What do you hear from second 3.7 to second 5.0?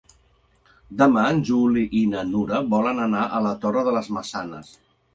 de les Maçanes.